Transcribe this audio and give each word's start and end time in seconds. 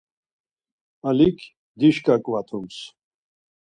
Alik 1.09 1.39
dişǩa 1.79 2.15
ǩvatums. 2.23 2.77